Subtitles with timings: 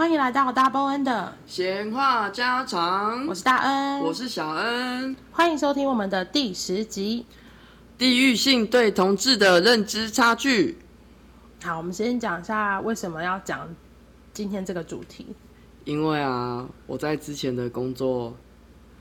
[0.00, 7.26] 欢迎来到大波恩的闲话家常，我是大恩，我是小恩，欢迎收听我们的第十集
[7.98, 10.78] 《地域性对同志的认知差距》。
[11.66, 13.68] 好，我们先讲一下为什么要讲
[14.32, 15.26] 今天这个主题。
[15.84, 18.34] 因为啊，我在之前的工作，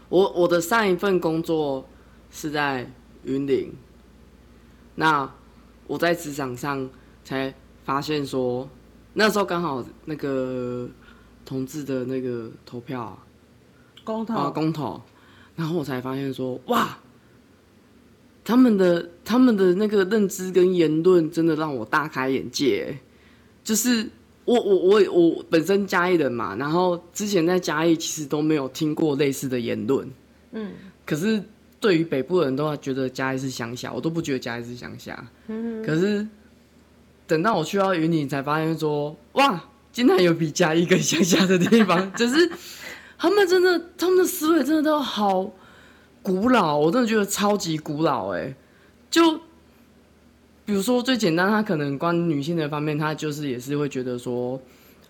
[0.09, 1.87] 我我的上一份工作
[2.29, 2.85] 是在
[3.23, 3.73] 云林，
[4.95, 5.31] 那
[5.87, 6.89] 我在职场上
[7.23, 7.53] 才
[7.85, 8.67] 发现说。
[9.13, 10.87] 那时候刚好那个
[11.43, 13.17] 同志的那个投票
[14.03, 14.33] 公投。
[14.35, 15.01] 啊公投，
[15.55, 16.97] 然后我才发现说哇，
[18.43, 22.97] 他们的他们的那个认知跟言论真的让我大开眼界。
[23.63, 24.07] 就是
[24.45, 30.07] 我我我我本身嘉义人嘛，然后之前在嘉义其实都没有听过类似的言论，
[30.51, 30.71] 嗯，
[31.05, 31.43] 可是
[31.79, 36.25] 对于北部人都要觉得嘉义是乡下，我都不觉得嘉义是乡下，嗯，可是。
[37.29, 42.51] 等到我去到云林，才发现说，哇，竟然有比嘉义更乡下的地方，就是
[43.19, 45.47] 他们真的，他们的思维真的都好
[46.23, 48.51] 古老，我真的觉得超级古老哎。
[49.11, 49.39] 就
[50.65, 54.59] 比如说最简单，他可能关女性的方面，他就是也是会觉得说，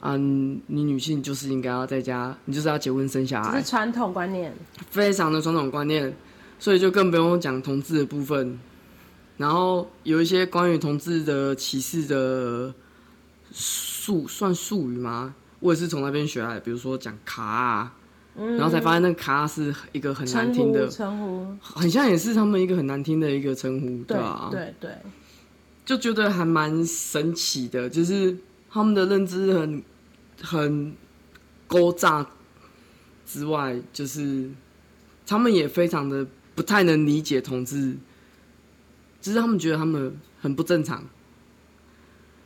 [0.01, 4.53] 啊，你女性就是应该要在家，你就是要结婚生小孩，这是传统观念，
[4.89, 6.13] 非常的传统观念，
[6.59, 8.59] 所以就更不用讲同志的部分。
[9.39, 12.73] 然后有一些关于同志的歧视的
[13.53, 15.33] 术，算术语吗？
[15.61, 17.95] 我也是从那边学来的，比如说讲卡啊，
[18.35, 24.49] 嗯、然后才发现那个卡是一个很难听的称呼，很像也是他们一个很难听的一个称呼，对吧？
[24.51, 24.95] 对对，对
[25.85, 28.37] 就觉得还蛮神奇的，就是
[28.69, 29.81] 他们的认知很
[30.41, 30.93] 很
[31.65, 32.27] 勾诈
[33.25, 34.49] 之外，就是
[35.25, 37.95] 他们也非常的不太能理解同志。
[39.21, 41.03] 只是他们觉得他们很不正常，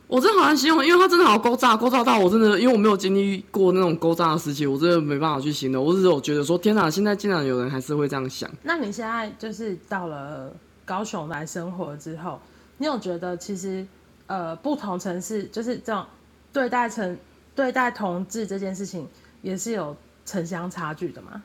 [0.06, 5.84] 我真的好难形容，因为他真的好勾诈，勾诈到我真的，因为我没有经历过那种勾诈的时期，我真的没办法去形容。
[5.84, 8.50] 我只是有觉得说，天哪，现在竟然有人还是会这样想。
[8.62, 10.52] 那你现在就是到了
[10.84, 12.40] 高雄来生活之后，
[12.78, 13.86] 你有觉得其实
[14.26, 16.04] 呃不同城市就是这种
[16.52, 17.16] 对待城
[17.54, 19.08] 对待同志这件事情
[19.42, 19.96] 也是有
[20.26, 21.42] 城乡差距的吗？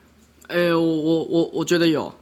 [0.48, 2.14] 哎、欸，我我我我觉得有，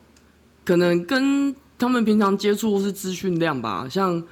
[0.65, 1.55] 可能跟。
[1.77, 4.23] 他们平常接触是资讯量吧，像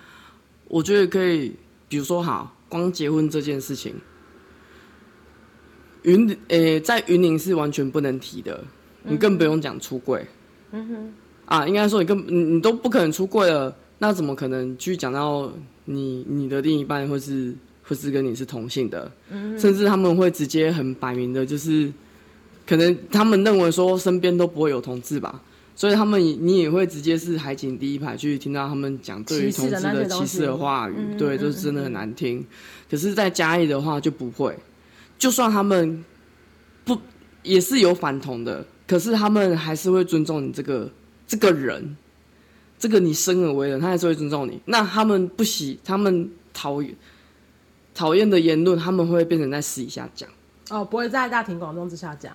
[0.67, 1.53] 我觉得可以，
[1.87, 3.93] 比如说哈，光结婚这件事情，
[6.01, 8.63] 云诶、欸，在云林是完全不能提的，
[9.03, 10.25] 你更不用讲出柜。
[10.71, 11.13] 嗯哼，
[11.45, 15.51] 啊，应该说你更你你都不可能出柜了，那怎么可能去讲到
[15.85, 19.11] 你你的另一半或是或是跟你是同性的？
[19.29, 21.93] 嗯，甚至他们会直接很摆明的，就是
[22.65, 25.39] 可能他们认为说身边都不会有同志吧。
[25.77, 32.39] 所以他们，你也会直接是海景第一排去听到他们讲对于同志的歧视的话语，对，就是真的很难听。
[32.39, 32.45] 嗯、
[32.89, 34.57] 可是，在嘉义的话就不会，
[35.19, 36.05] 就算他们
[36.85, 36.97] 不
[37.43, 40.89] 也是有反同的，可是他们还是会尊重你这个
[41.27, 41.97] 这个人，
[42.79, 44.61] 这个你生而为人，他还是会尊重你。
[44.63, 46.95] 那他们不喜，他们讨厌
[47.93, 50.29] 讨厌的言论，他们会变成在私底下讲，
[50.69, 52.33] 哦，不会在大庭广众之下讲。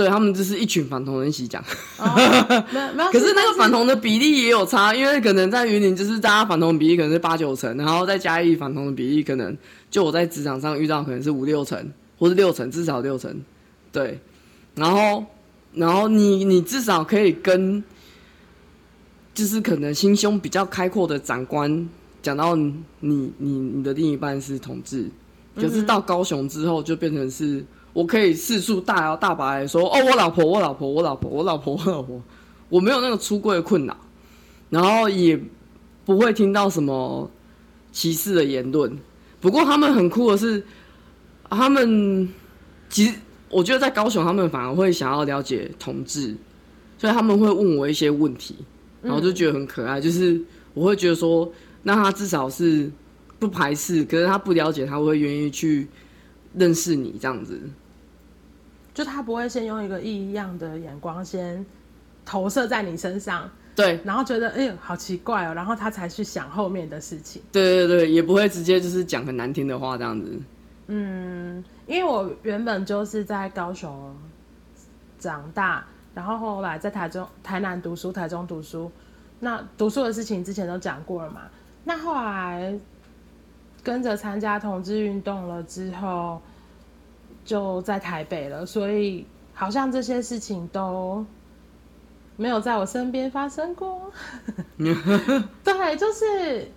[0.00, 1.62] 对，他们就是一群反同人一起讲，
[1.98, 2.06] 哦，
[3.12, 9.54] 可是那个反同的比例也有差，因为可能在云林就是大家反同的比例可能是八九成，然后再加一反同的比例可能
[9.90, 11.86] 就我在职场上遇到可能是五六成，
[12.18, 13.38] 或是六成，至少六成。
[13.92, 14.18] 对，
[14.74, 15.22] 然后
[15.74, 17.84] 然后你你至少可以跟，
[19.34, 21.86] 就是可能心胸比较开阔的长官
[22.22, 25.10] 讲到你你你，你的另一半是同志，
[25.54, 27.62] 可是到高雄之后就变成是。
[27.92, 32.22] 我可以四处大摇大摆说：“哦，我老婆，我老婆，我老婆，我老婆，我老婆，
[32.68, 33.96] 我没有那个出柜的困扰，
[34.68, 35.36] 然后也
[36.04, 37.28] 不会听到什么
[37.90, 38.96] 歧视的言论。
[39.40, 40.62] 不过他们很酷的是，
[41.48, 42.28] 他们
[42.88, 43.14] 其实
[43.48, 46.36] 我觉得在高雄，他们反而会想要了解同志，
[46.96, 48.54] 所以他们会问我一些问题，
[49.02, 50.00] 然后就觉得很可爱。
[50.00, 50.40] 就是
[50.74, 52.88] 我会觉得说，那他至少是
[53.40, 55.88] 不排斥，可是他不了解，他会愿意去
[56.54, 57.60] 认识你这样子。”
[58.92, 61.64] 就他不会先用一个异样的眼光先
[62.24, 67.40] 投射在你身上，对，然后觉得哎呦好奇怪哦，然后他才去想后面的事情。
[67.52, 70.38] 对对对，也不会直接就是讲很难听的话这样子。
[70.88, 74.14] 嗯，因为我原本就是在高雄
[75.18, 78.90] 长大，然后后来在台中、台南读书，台中读书。
[79.38, 81.42] 那读书的事情之前都讲过了嘛。
[81.84, 82.78] 那后来
[83.82, 86.42] 跟着参加同志运动了之后。
[87.44, 91.24] 就在台北了，所以好像这些事情都
[92.36, 94.10] 没有在我身边发生过。
[94.78, 96.68] 对，就是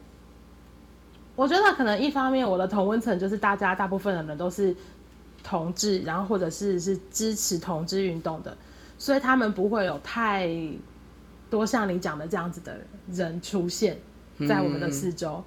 [1.36, 4.76] 我觉得可能一方面我的同温层就是大家大部分的人都是
[5.44, 8.58] 同志，然后或者是是支持同志运动的，
[8.98, 10.50] 所以他们不会有太
[11.50, 12.78] 多像你讲的这样子的
[13.12, 13.98] 人出现
[14.48, 15.36] 在我们的四周。
[15.38, 15.44] 嗯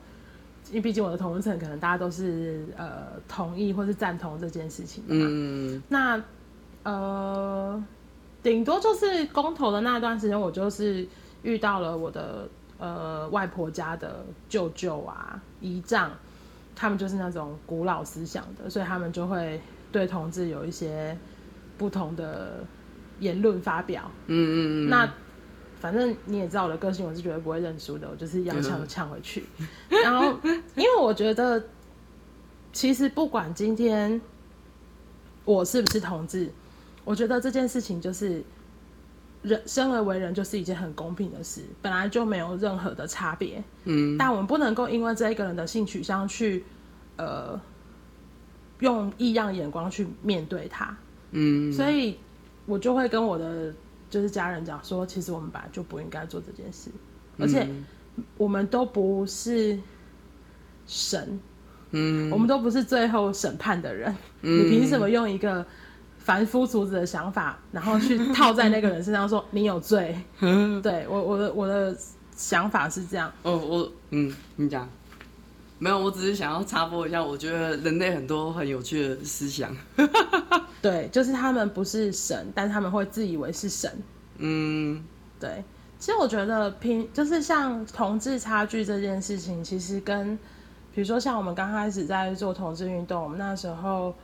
[0.71, 5.27] 因为毕竟我的同温层可能大家都是呃同意或是赞同这件事情的嘛。
[5.29, 5.83] 嗯。
[5.89, 6.23] 那
[6.83, 7.85] 呃，
[8.43, 11.07] 顶多就是公投的那段时间，我就是
[11.43, 12.49] 遇到了我的
[12.79, 16.11] 呃外婆家的舅舅啊、姨丈，
[16.75, 19.61] 他们就是那种古老思想的，所以他们就会
[19.91, 21.17] 对同志有一些
[21.79, 22.65] 不同的
[23.21, 24.11] 言论发表。
[24.27, 24.91] 嗯嗯嗯。
[24.91, 25.09] 那。
[25.78, 29.44] 反正你也知道我的个性，我是绝对不会认输的，我就是要呛就呛回去。
[29.88, 30.38] 然后，
[30.75, 31.62] 因为我觉得，
[32.73, 34.20] 其实不管今天
[35.44, 36.50] 我是不是同志，
[37.05, 38.43] 我觉得这件事情就是
[39.43, 43.62] 人生而为人就是一件很公平的事，本来就没有任何的差别。
[43.84, 46.64] 嗯，但我们不能够因为这一个人的性取向去
[47.17, 47.61] 呃
[48.81, 50.96] 用异样眼光去面对他。
[51.32, 52.19] 嗯，所以
[52.64, 53.75] 我就会跟我的。
[54.17, 56.91] 就是家人讲说，其实我们本来就不应该做这件事，
[57.39, 57.69] 而且
[58.39, 59.79] 我们都不是
[60.87, 61.39] 神，
[61.91, 64.11] 嗯，我们都不是最后审判的人。
[64.41, 65.67] 嗯，你凭什么用一个
[66.17, 70.19] 凡夫俗子的想法，然后去套在那个人身上说你有罪？
[70.83, 71.95] 对我，我的我的
[72.35, 73.31] 想法是这样。
[73.43, 74.89] 哦，我嗯，你讲。
[75.78, 79.76] 没有，我只是想要插播一下，我觉得人类很多很有趣的思想。
[80.81, 83.93] 对，就是他们不是神，但他们会自以为是神。
[84.38, 85.05] 嗯，
[85.38, 85.62] 对。
[85.99, 90.37] 其实我觉得平就是像同志差距这件事情，其实跟
[90.94, 94.14] 比如说像我们刚开始在做同志运动，我们那时候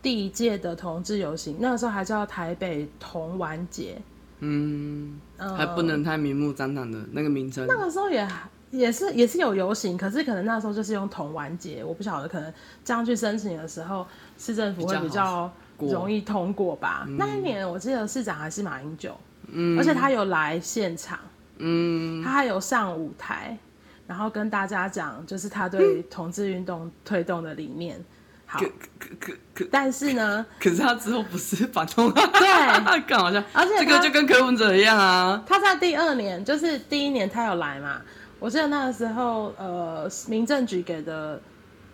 [0.00, 4.00] 第一届的同志游行，那个时候还叫台北同玩节。
[4.38, 7.66] 嗯，还不能太明目张胆的那个名称。
[7.66, 8.28] 那个时候也。
[8.70, 12.52] 也是也是有游行，可是可能那时候就是用同完结，我不晓得，可能
[12.84, 14.06] 这样去申请的时候，
[14.38, 17.02] 市政府会比较容易通过吧。
[17.04, 17.14] 过。
[17.16, 19.18] 那一年我记得市长还是马英九，
[19.48, 21.18] 嗯，而且他有来现场，
[21.58, 23.58] 嗯，他还有上舞台，
[24.06, 27.98] 然后跟大家讲，就是他对同志运动推动的理念。
[27.98, 28.04] 嗯、
[28.46, 28.66] 好，可
[29.00, 38.00] 可可可，但是呢， 可是他之后不是反同，对， 更好笑，而且这个就跟柯文哲一样啊，他在第二年，就是第一年他有来嘛。
[38.40, 41.40] 我记得那个时候，呃，民政局给的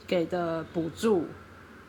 [0.07, 1.25] 给的补助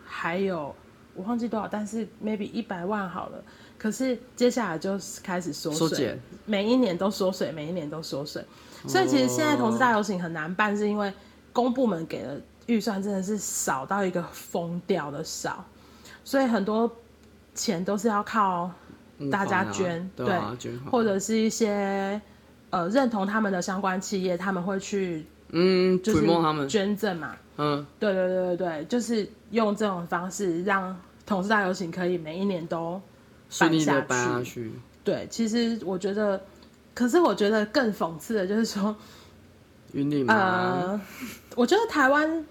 [0.04, 0.76] 还有
[1.14, 3.44] 我忘记多少，但是 maybe 一百万好了。
[3.78, 8.44] 可是接下来就开始缩水，每一年都缩水，每一年都缩水。
[8.88, 11.14] 所以其实现在同志大游行很难办，是因为
[11.54, 15.64] 公部门给的预算真的是少到一个疯掉的少，
[16.24, 16.92] 所以很多
[17.54, 18.72] 钱都是要靠
[19.32, 22.20] 大家捐，啊对，啊、捐对，或者是一些。
[22.70, 33.02] 呃，认同他们的相关企业，他们会去，嗯，就是捐赠嘛，嗯，对对对对对，就是用这种方式让同事大游行可以每一年都
[33.50, 34.24] 顺利的办。
[34.24, 34.72] 下去
[35.04, 36.42] 对，其实我觉得，
[36.94, 38.96] 可是我觉得更讽刺的就是说，
[39.94, 41.00] 云顶呃，
[41.56, 42.46] 我觉得台湾。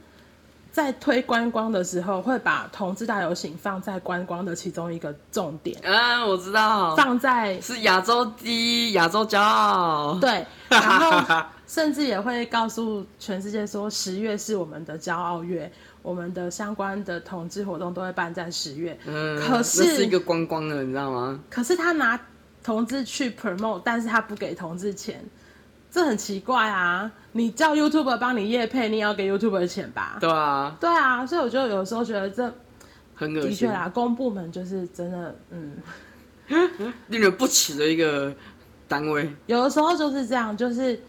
[0.76, 5.74] 在推观光的时候，会把同志大游行放在观光的其中一个重点。
[5.82, 10.18] 嗯，我知道，放在是亚洲第一，亚洲骄傲。
[10.20, 15.72] 对， 然后甚至也会告诉全世界说，十月是我们的骄傲月，
[16.02, 18.98] 我们的相关的同志活动都会办在十月。
[19.06, 21.40] 嗯，可是这是一个观光的，你知道吗？
[21.48, 22.20] 可是他拿
[22.62, 25.24] 同志去 promote，但是他不给同志钱。
[25.96, 27.10] 这很奇怪啊！
[27.32, 30.18] 你叫 YouTuber 帮你夜配，你也要给 YouTube 的钱吧？
[30.20, 32.44] 对啊，对啊，所以我就有时候觉得这
[33.14, 33.48] 很恶心。
[33.48, 35.74] 的确啦，公部门就是真的，嗯，
[37.08, 38.30] 令人不齿的一个
[38.86, 39.34] 单位。
[39.46, 41.00] 有的时候就是这样，就是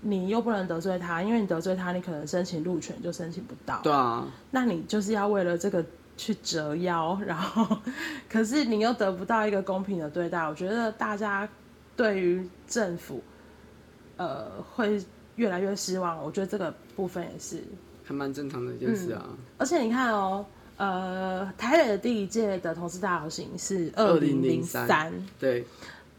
[0.00, 3.78] 你又不能得罪他，因为你得罪他，你可能申请路权就申请不到。
[3.84, 5.84] 对啊，那你就是要为了这个
[6.16, 7.78] 去折腰，然后
[8.28, 10.40] 可是你又得不到一个公平的对待。
[10.40, 11.48] 我觉得大家
[11.94, 13.22] 对于政府。
[14.16, 15.02] 呃，会
[15.36, 16.22] 越来越失望。
[16.22, 17.62] 我觉得这个部分也是
[18.04, 19.22] 还蛮正常的一件事啊。
[19.28, 20.44] 嗯、而且你看哦，
[20.76, 25.64] 呃，台北的第一届的同志大游行是二零零三，对。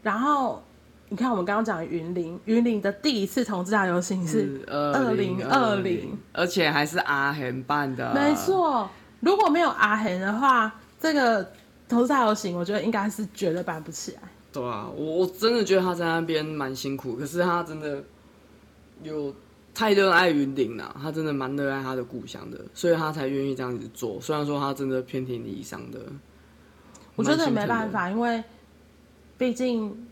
[0.02, 0.62] 然后
[1.08, 8.12] 你看我们刚刚讲云林，云林的第一次同志大游行是二零二零，而且还是阿恒办的。
[8.14, 8.88] 没错，
[9.20, 11.48] 如果没有阿恒的话，这个
[11.88, 14.20] 同志大游行，我觉得应该是绝对办不起来。
[14.56, 18.02] 对啊，我我真的觉得他在那边蛮辛苦，可是他真的
[19.02, 19.34] 有
[19.74, 24.18] 太热爱云顶了，他真的蛮热爱他的故乡的，所以他才愿意这样子做。
[24.18, 26.00] 虽然说他真的遍体鳞伤的，
[27.16, 28.42] 我觉得也没办法，因为
[29.36, 30.08] 毕竟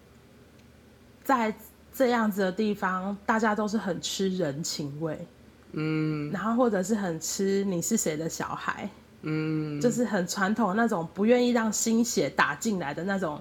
[1.22, 1.54] 在
[1.94, 5.26] 这样子的地方，大家都是很吃人情味，
[5.72, 8.90] 嗯，然后或者是很吃你是谁的小孩，
[9.22, 13.40] 嗯，就是很传统那种，不愿意让新血打进来的那种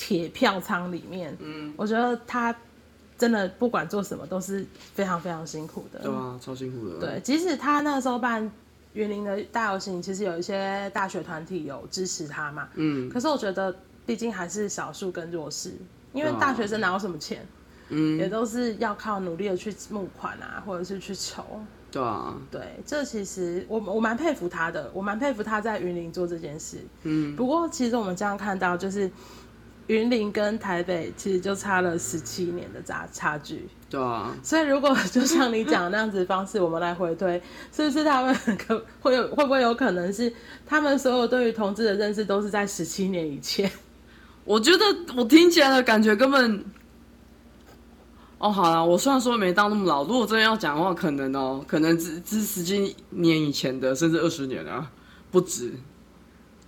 [0.00, 1.36] 铁票仓里面。
[1.40, 2.56] 嗯，我觉得他
[3.18, 4.64] 真的不管做什么都是
[4.94, 6.00] 非常非常辛苦的。
[6.00, 6.98] 对啊，超辛苦的。
[6.98, 8.50] 对，即使他那个时候办
[8.94, 12.66] 云林的大游行，其实有一些大学团体有支持他嘛。
[12.76, 13.76] 嗯，可是我觉得
[14.06, 15.74] 毕竟还是少数跟弱势，
[16.14, 17.46] 因为大学生哪有什么钱？
[17.90, 21.44] 嗯，也都是要靠努力的去募款啊，或者是去筹。
[21.92, 26.78] 对啊，对，这其实我我蛮佩服他的，我蛮佩服他在云林做这件事。
[27.02, 29.10] 嗯，不过其实我们这样看到，就是
[29.90, 33.68] 云林跟台北其实就差了十七年的差差距。
[33.88, 37.42] 对啊，所以如果就像你讲的那样子的方式，我们来回推，
[37.74, 40.32] 是不是他们可会有会不会有可能是
[40.64, 43.68] 他们所有对于同志的认识都是在十七年以前？
[44.44, 44.84] 我觉得
[45.16, 46.64] 我听起来的感觉根本。
[48.38, 54.88] 哦，好了，我虽然说没到那么老，如果真的要讲的话，可能哦，可能只只十几年以前的，甚至二十年啊，
[55.32, 55.72] 不止？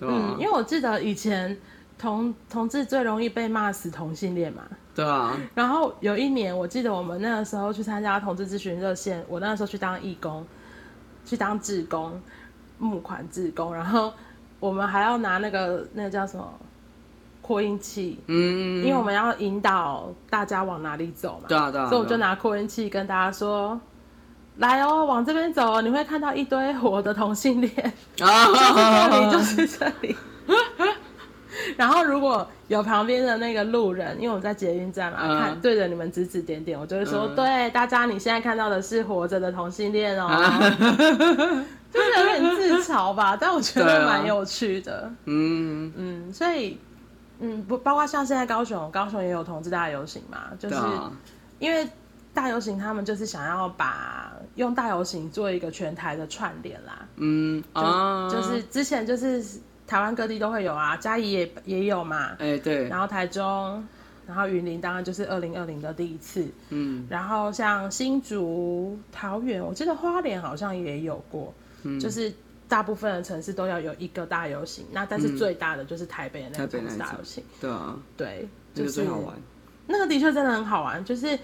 [0.01, 1.57] 嗯，因为我记得以前
[2.03, 5.39] 同同志最容易被骂死同性恋嘛，对啊。
[5.55, 10.45] 然后有一年，我记得我们那个时候去参加同志咨询热线，我那个时候去当义工，
[11.25, 12.21] 去当志工，
[12.79, 14.13] 募款志工，然后
[14.59, 16.53] 我们还要拿那个那个叫什么？
[17.41, 23.81] 扩音器，嗯，因为我们要引导大家往哪里走嘛，对啊，对啊，所以我就拿扩音器跟大家说，
[24.59, 27.73] 来哦，往这边走，你会看到一堆活的同性恋，
[28.21, 28.47] 啊，
[29.29, 30.17] 就是这里，就是这里。
[31.77, 40.29] 然后如果有旁边的那个路人，因为我在捷运站嘛，看对着你们指指点点，我就会说，对，大家你现在看到的是活着的同性恋哦，
[41.93, 45.93] 就是有点自嘲吧， 但我觉得蛮有趣的，嗯。
[45.97, 46.79] 嗯，所以。
[47.45, 50.77] 嗯，不包括像现在高雄，高雄也有同志大游行嘛，就是
[51.59, 51.85] 因为
[52.33, 57.05] 大游行，他们就是想要把用大游行做一个全台的串联啦。
[57.17, 59.45] 嗯啊，就是之前就是
[59.93, 62.31] 台湾各地都会有啊，嘉义也也有嘛。
[62.39, 62.89] 哎、欸，对。
[62.89, 63.87] 然后台中，
[64.27, 66.49] 然后云林，当然就是二零二零的第一次。
[66.71, 67.07] 嗯。
[67.11, 72.33] 然后像新竹、桃园，我记得花莲好像也有过，嗯、就是。
[72.69, 77.45] 大部分的城市都要有一个大游行，那但是最大的就是台北的那个大游行。
[77.61, 79.37] 对啊，对，就是最好玩。
[79.87, 81.39] 那个的确真的很好玩，就是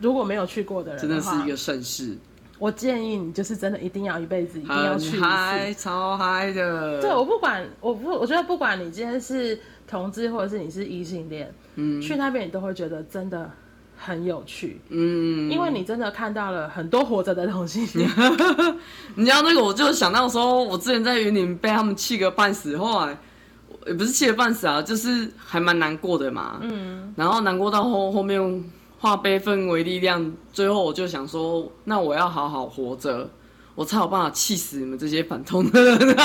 [0.00, 2.16] 如果没有去过的人，真的是一个盛事。
[2.62, 7.00] 我建议你就是真的一定要一辈子一定要去嗨，超嗨的。
[7.00, 13.50] 对，我不管，我不，我觉得不管你今天是同志或者是你是异性恋，嗯，去那边你都会觉得真的。
[14.04, 17.82] 很有趣，嗯，因为你真的看到了很多活着的东西。
[19.14, 23.16] 你知道那个，我就想到说，我之前在云林被他们气个半死，后来
[23.86, 28.40] 也不是气得半死啊，就是还蛮难过的嘛，嗯，然后难过到后后面
[29.02, 33.28] 化悲愤为力量，最后我就想说，那我要好好活着。
[33.74, 36.16] 我才有办法气死你们这些反同的人。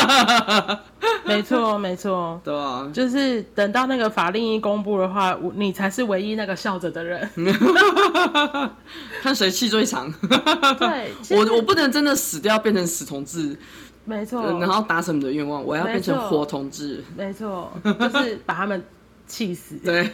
[1.26, 7.28] 没错，没错， 对啊，就是等到那个法令一公布的话，你才是唯一那个笑着的人。
[9.24, 10.14] 看谁气最长。
[10.78, 13.58] 对，我我不能真的死掉变成死同志。
[14.06, 14.44] 没错。
[14.60, 17.04] 然后达成你的愿望，我要变成活同志。
[17.16, 18.84] 没错，就是把他们
[19.26, 19.78] 气死。
[19.78, 20.08] 对。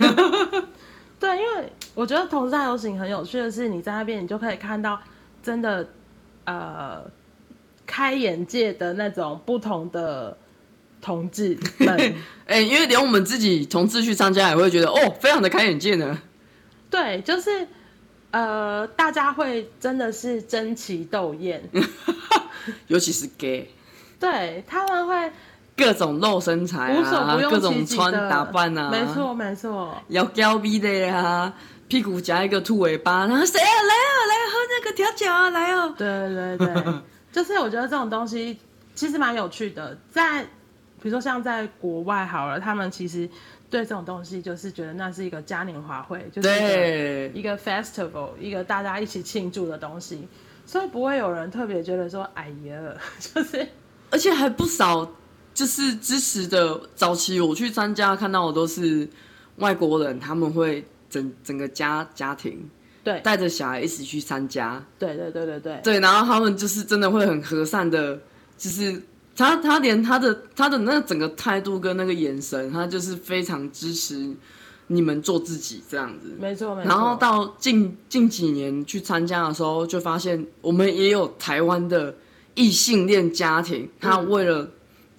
[1.23, 4.99] 对，因为我觉得同志大游行很有趣的是，你在那边你就可以看到
[5.41, 5.87] 真的，
[6.43, 7.01] 呃。
[7.85, 10.35] 开眼界的那种不同的
[11.01, 11.89] 同志们，
[12.47, 16.17] 哎、欸，因为连我们自己同志去参加也会觉得哦，非常的开眼界呢。
[16.89, 17.67] 对，就是
[18.31, 21.61] 呃，大家会真的是争奇斗艳，
[22.87, 23.69] 尤其是 gay，
[24.17, 25.31] 对，他们会
[25.75, 31.51] 各种露身材啊，各种穿打扮啊，没错没错，要娇逼的呀，
[31.87, 36.93] 屁股夹一个兔尾巴，然后谁啊来啊来喝那个调酒啊来哦，对对对。
[37.33, 38.55] 就是我觉得这种东西
[38.93, 40.43] 其实蛮有趣的，在
[41.01, 43.27] 比如说像在国外好了，他们其实
[43.71, 50.27] 对这种东西就是觉得那是一个嘉年华会，就是一个，一个 festival，一个大家一起庆祝的东西，
[50.67, 52.77] 所以不会有人特别觉得说哎呀，
[53.19, 53.67] 就是
[54.11, 55.03] 而且还不少
[55.53, 56.79] 就是支持的。
[56.95, 59.07] 早期我去参加看到的都是
[59.57, 62.69] 外国人，他们会整整个家家庭。
[63.03, 64.81] 对，带着小孩一起去参加。
[64.97, 65.81] 对对对对对。
[65.83, 68.17] 对，然后他们就是真的会很和善的，
[68.57, 69.01] 就是
[69.35, 74.33] 他他连他的他的那整个态度跟那个眼神，他就是非常支持
[74.87, 76.33] 你们做自己这样子。
[76.39, 76.87] 没错没错。
[76.87, 82.15] 然后到近近几年去参加的时候，就发现我们也有台湾的
[82.55, 84.69] 异性恋家庭，他为了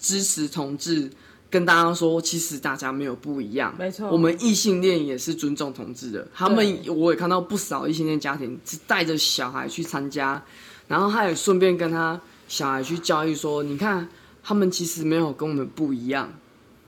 [0.04, 1.10] 支持同志。
[1.50, 6.26] 跟大家说，其实大家没有不一样，没错，我们异性恋也是尊重同志的。
[6.34, 10.42] 他们我也看到不少异性恋家庭是带着小孩去参加，
[10.88, 14.08] 然后他也顺便跟他小孩去教育说：你看，
[14.42, 16.28] 他们其实没有跟我们不一样。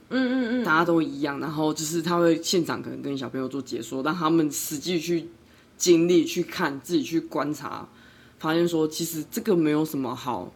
[0.09, 5.29] 嗯嗯嗯，大家都一样，然后就是他会现场可能跟小朋友做解说，让他们实际去
[5.77, 7.87] 经历、去看、自己去观察，
[8.37, 10.51] 发现说其实这个没有什么好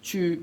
[0.00, 0.42] 去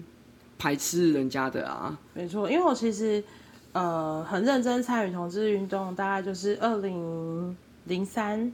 [0.60, 1.98] 排斥人家的啊。
[2.14, 3.24] 没错，因为我其实
[3.72, 8.54] 呃很认真参与同志运动，大概就是二零零三，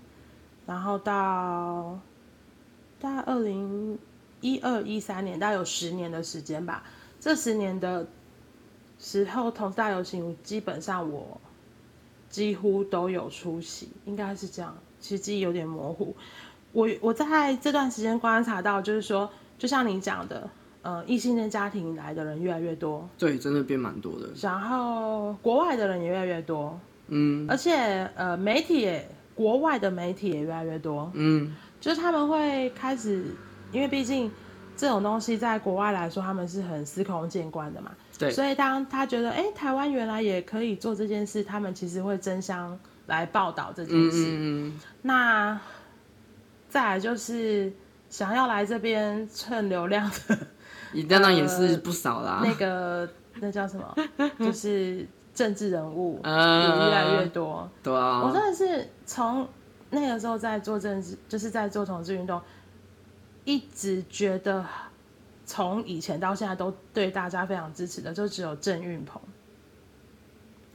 [0.65, 1.99] 然后到
[3.01, 3.99] 大概二零
[4.39, 6.83] 一二一三年，大概有十年的时间吧。
[7.19, 8.07] 这十年的。
[8.97, 11.39] 时候同大游行，基本上我
[12.29, 14.73] 几乎都有出席，应该是这样。
[15.01, 16.15] 其实记忆有点模糊。
[16.71, 20.49] 我我在这段时间观察到，就是说，就像你讲的，
[20.85, 24.29] 呃，异性恋家庭来的人越来越多，对，真的变蛮多的。
[24.39, 33.25] 然后国外的人也越来越多，嗯，而且呃，媒体也国外的媒体也越来越多，嗯，就是他们会开始，
[33.71, 34.31] 因为毕竟
[34.77, 37.91] 这种东西在国外来说，他们是很司空见惯的嘛。
[38.19, 42.77] 对，所以当他觉得，哎、欸，台湾原来也可以做这件事，他们其实会争相
[43.07, 44.27] 来报道这件事。
[44.29, 45.59] 嗯嗯，那
[46.69, 47.73] 再来就是
[48.11, 50.37] 想要来这边蹭流量的，
[50.95, 52.41] 你当然也是不少啦。
[52.41, 53.09] 呃、那个
[53.41, 53.95] 那叫什么？
[54.39, 57.69] 就 是政治人物也越来越多。
[57.83, 59.47] 对啊，我真的是从
[59.89, 62.41] 那个时候在做政治，就是在做同志运动，
[63.43, 64.65] 一直觉得。
[65.47, 69.21] 从以前到现在都对大家非常支持的，就只有郑运鹏，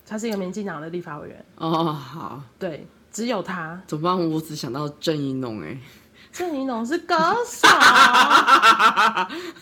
[0.07, 1.45] 他是一个民进党的立法委员。
[1.57, 3.83] 哦，好，对，只有他。
[3.89, 4.31] 怎么办？
[4.31, 5.77] 我只想到郑宜农，哎，
[6.33, 7.69] 郑宜农是歌手。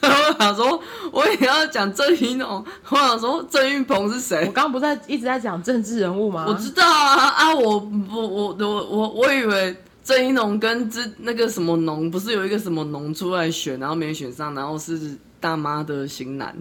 [0.02, 0.80] 我想说，
[1.12, 2.64] 我也要讲郑宜农。
[2.88, 4.46] 我想说，郑云鹏是谁？
[4.46, 6.44] 我刚刚不是在一直在讲政治人物吗？
[6.48, 7.54] 我知道啊啊！
[7.54, 7.78] 我
[8.10, 9.76] 我我我我我以为。
[10.04, 16.57] 郑宜农跟这那个什么农，不是有一个什么农出来选，然后没选上，然后是大妈的型男。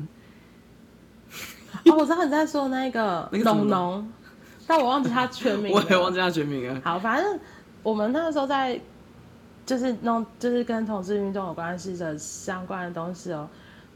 [1.86, 4.12] 哦，我知道你在说那个 农农，
[4.68, 5.72] 但我忘记他全名。
[5.74, 6.82] 我也忘记他全名了。
[6.84, 7.40] 好，反正
[7.84, 8.78] 我们那个时候在，
[9.68, 13.48] 就是弄，就是跟同志运动有关系的相关的东西哦，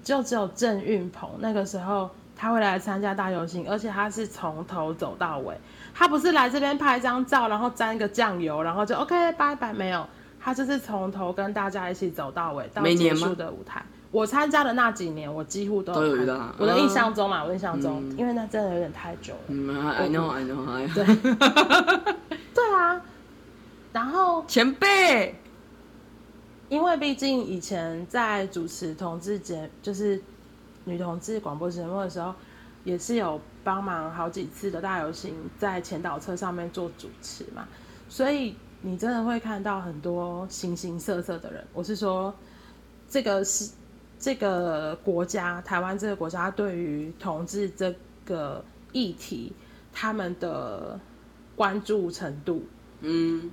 [0.03, 5.55] 就只有郑运鹏那个时候他会来参加大游行，而且他是从头走到尾。
[5.93, 9.71] 他不是来这边拍张照，然后沾个酱油，然后就 OK 拜拜。
[9.71, 10.05] 没有，
[10.41, 13.81] 他就是从头跟大家一起走到尾，到结束的舞台。
[14.11, 16.41] 我参加的那几年，我几乎都有，都有。
[16.57, 19.39] 我的印象中嘛，我印象中，嗯、因为那真的有点太久了。
[19.47, 20.93] 嗯，I know, I know, I know.
[20.93, 21.05] 对，
[22.53, 23.01] 对啊。
[23.93, 25.35] 然后前辈，
[26.71, 30.19] 因为毕竟以前在主持同志节，就是
[30.85, 32.33] 女同志广播节目的时候，
[32.83, 33.39] 也是有。
[33.63, 37.67] 帮忙好几次的大游行，在前导车上面做主持嘛，
[38.09, 41.63] 所以你真的会看到很多形形色色的人。
[41.75, 42.33] 我是说，
[43.07, 43.69] 这个是
[44.17, 47.93] 这个国家，台湾这个国家对于同志这
[48.25, 49.53] 个议题，
[49.93, 50.99] 他们的
[51.55, 52.63] 关注程度，
[53.01, 53.51] 嗯，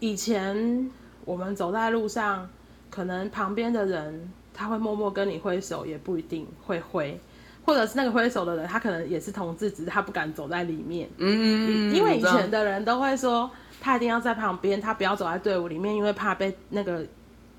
[0.00, 0.90] 以前
[1.24, 2.48] 我们走在路上，
[2.90, 7.18] 可能旁边的人他会默默跟你挥手，也不一定会挥。
[7.64, 11.08] 或者是那个挥手的人，他可能也是同志，只是他不敢走在里面。
[11.18, 13.48] 嗯，因为以前的人都会说，
[13.80, 17.06] 他一定要在旁边，他不要走在队伍里面，因为怕被那个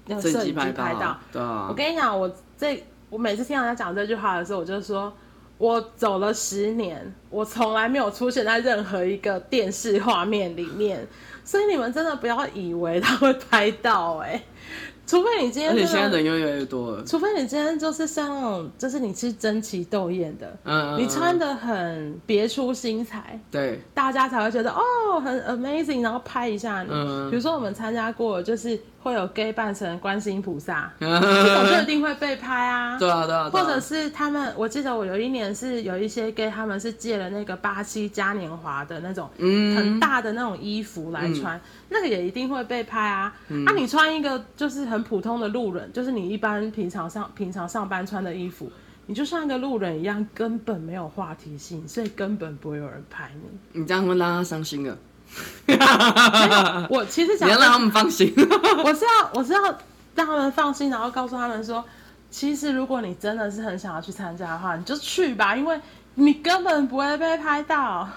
[0.07, 1.17] 那个摄影机拍到。
[1.31, 1.67] 对啊。
[1.69, 5.13] 我跟你讲，我这我每次听到人家讲这句话的时候，我就说，
[5.57, 11.07] 我走了十年，我从来没有出现在任何一个电视画面里面，
[11.43, 14.43] 所以你们真的不要以为他会拍到哎、欸。
[15.05, 17.03] 除非你今天，而且现在人又越来越多了。
[17.03, 26.89] 除非你今天就是像那种，就是你是争奇斗艳的，嗯，你穿的很别出心裁，对，大家才会觉得哦，很 amazing，然后拍一下你。
[26.89, 32.97] 嗯，比如说我们参加过，就是会有 gay 扮成观世音菩萨， 这种就一定会被拍 啊。
[32.97, 33.49] 对啊，对啊。
[33.49, 43.35] 或者是他们，我记得我有一年是有一些 gay，他们是借了那个巴西嘉年华的那种，嗯，很大的那种衣服来穿，那个也一定会被拍啊。
[43.67, 44.83] 啊，你穿一个就是。
[44.93, 48.71] 很普通的路人，就是你一般平常上平常上班穿的衣服，
[49.07, 53.79] 你就像一个路人一样，根本没有话题性，所以根本不会有人拍你。
[53.79, 54.95] 你这样会让他伤心的。
[56.89, 58.33] 我其实想要让他们放心。
[58.83, 59.61] 我是要我是要
[60.15, 61.83] 让他们放心，然后告诉他们说，
[62.29, 65.79] 其实如果你真的是很想要去参加的话，你就去吧，因为
[66.15, 68.07] 你根本不会被拍到。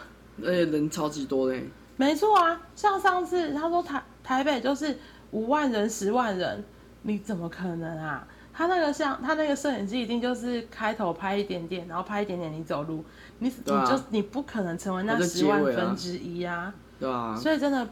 [0.42, 1.68] 而且人超级多嘞。
[1.96, 4.98] 没错啊，像上次他说台台北就是。
[5.32, 6.64] 五万人、十万人，
[7.02, 8.24] 你怎么可能啊？
[8.54, 13.04] 他那个像他那个摄影机一定就是开头拍一点点，然后拍一点点你走路，
[13.40, 17.36] 你、啊、你就你不可能成为那十万分之一啊，对啊。
[17.36, 17.88] 所以真的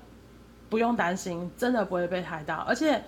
[0.70, 2.56] 不用担心，真的不会被拍到。
[2.68, 3.02] 而且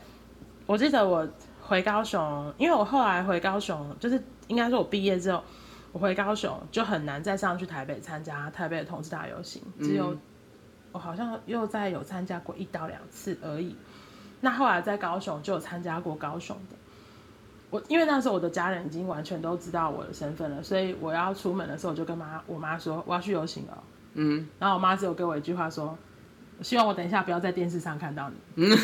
[0.66, 1.26] 我记得我
[1.62, 5.42] 回高雄，因为我后来回高雄，就是应该说我毕业之后，
[5.92, 10.20] 我回高雄就很难再上去台北参加台北的同志大游行，只有、嗯、
[10.92, 13.74] 我好像又再有参加过一到两次而已。
[14.40, 16.76] 那后来在高雄就有参加过高雄的。
[17.68, 23.82] 我因为那时候我的家人已经完全都知道我的身份了，所以我要出门的时候我就跟妈我妈说我要去游行了。
[24.16, 25.96] 嗯，然后我妈只有给我一句话说，
[26.58, 28.64] 我希望我等一下不要在电视上看到你。
[28.64, 28.78] 嗯，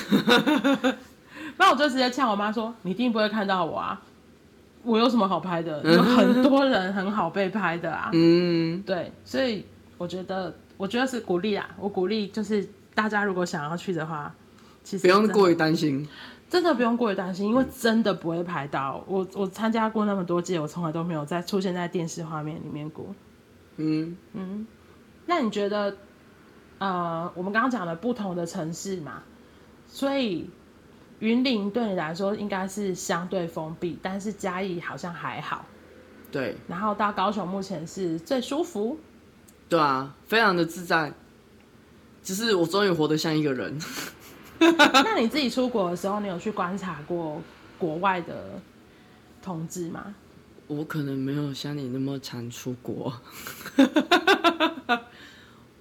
[1.58, 4.00] 那我就直接呛我妈说，你一定不会看到我啊，
[4.84, 5.82] 我有什么好拍的？
[5.84, 8.10] 有很 多人很好被拍的啊。
[8.12, 9.64] 嗯，对，所以
[9.98, 14.32] 我觉得我觉得是鼓励啊，我鼓励就是大家如果想要去的话，
[14.84, 16.06] 其实不用过于担心。
[16.50, 19.02] 真的不用过于担心，因为真的不会拍到。
[19.06, 23.06] 我我参加过那么多届，我从来都没有再出现在电视画面里面过。
[23.78, 24.66] 嗯嗯，
[25.26, 25.96] 那你觉得，
[26.78, 29.22] 呃，我们刚刚讲的不同的城市嘛，
[29.86, 30.50] 所以
[31.20, 35.64] 云林对你来说应该是相对封闭，但是嘉义好像还好。
[36.30, 36.56] 对。
[36.66, 38.98] 然后到高雄目前是最舒服。
[39.68, 41.12] 对啊，非常的自在。
[42.22, 43.78] 只是我终于活得像一个人。
[44.58, 47.40] 那你自己出国的时候，你有去观察过
[47.78, 48.60] 国外的
[49.42, 50.14] 同志吗？
[50.68, 53.12] 我可能没有像你那么常出国，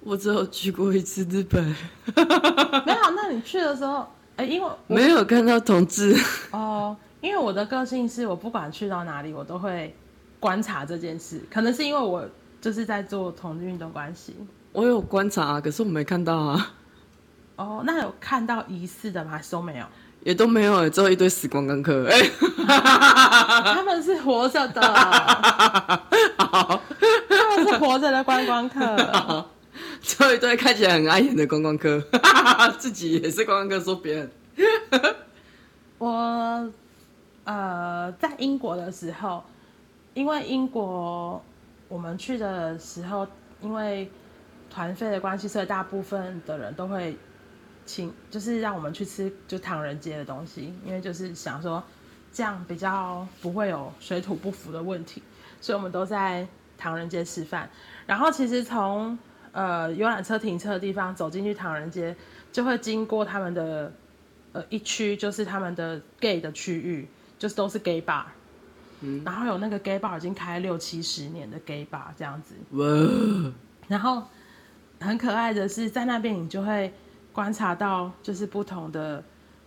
[0.04, 1.64] 我只有去过一次日本。
[2.86, 4.00] 没有，那你去的时候，
[4.36, 6.18] 哎、欸，因为没有看到同志
[6.52, 9.96] 哦，因为我的个性是我不管去到哪里，我都会
[10.40, 11.42] 观察这件事。
[11.52, 12.28] 可能是因为我
[12.60, 14.36] 就是在做同志运动关系，
[14.72, 16.74] 我有观察，啊可是我没看到啊。
[17.58, 19.32] 哦，那有看到疑似的吗？
[19.32, 19.86] 还是都没有？
[20.24, 22.08] 也都没有，只有一堆死光光客。
[22.10, 22.22] 哎，
[22.68, 24.82] 他们是活着的，
[26.38, 26.80] 他
[27.56, 29.46] 们是活着的观光客。
[30.02, 32.04] 只有一堆看起来很碍眼的观光客，
[32.78, 34.32] 自己也是观光客，说别人。
[35.98, 36.72] 我
[37.44, 39.44] 呃，在英国的时候，
[40.14, 41.44] 因为英国
[41.88, 43.28] 我们去的时候，
[43.62, 44.10] 因为
[44.70, 47.18] 团费的关系，所以大部分的人都会。
[47.84, 51.84] 请就是让我们去吃就唐人街的东西，因为就是想说
[52.32, 55.22] 这样比较不会有水土不服的问题，
[55.60, 57.68] 所以我们都在唐人街吃饭。
[58.06, 59.18] 然后其实从
[59.52, 62.16] 呃游览车停车的地方走进去唐人街，
[62.52, 63.92] 就会经过他们的
[64.54, 68.24] 呃一区，就是他们的 gay 的区域，就是都是 gay bar，
[69.02, 73.54] 嗯，然后有那个 gay bar 已经开六七十年的 gay bar 这样子，哇，
[73.88, 74.24] 然后
[75.00, 76.92] 很可爱的是在那边你就会。
[77.34, 79.24] 观察到就是不同的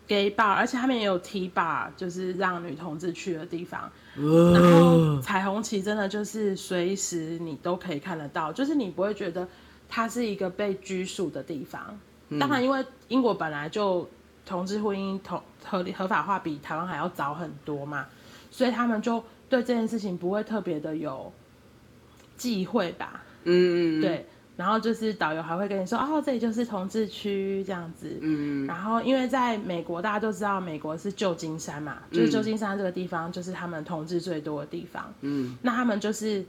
[0.06, 3.90] gay bar，而且他们也有 T bar，就是让女同志去的地方。
[4.52, 9.48] 然后彩虹旗真的就是随时你都可以看得到，就是你不会觉得
[9.94, 11.96] 它是一个被拘束的地方。
[12.40, 14.08] 当然，因为英国本来就
[14.44, 18.04] 同志婚姻同合理合法化比台湾还要早很多嘛，
[18.50, 21.32] 所以他们就对这件事情不会特别的有
[22.36, 23.22] 忌讳吧。
[23.44, 24.26] 嗯，对。
[24.56, 28.18] 然后就是导游还会跟你说，哦，这里就是同志区这样子。
[28.20, 35.12] 嗯，然后因为在美国，大家都知道美国是旧金山嘛，嗯，就是旧金山这个地方就是他们同志最多的地方。
[35.22, 36.44] 嗯，那他们就是，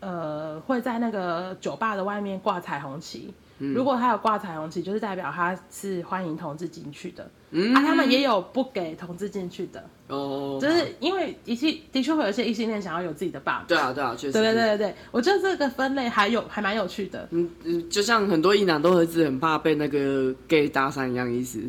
[0.00, 3.32] 呃，会在那个酒吧的外面挂彩虹旗。
[3.58, 7.30] 如果他有挂彩虹旗，就是代表他是欢迎同志进去的。
[7.50, 9.84] 嗯，啊，他们也有不给同志进去的。
[10.08, 13.64] 哦，就是因为一些的确会有一些异性恋想要有自己的爸爸。
[13.68, 14.32] 对啊，对啊，确实。
[14.32, 17.28] 对对对对对，我觉得这个分类还有还蛮有趣的。
[17.32, 21.60] 嗯嗯，就像很多异男都一直很怕被那个 gay 搭讪一样意思。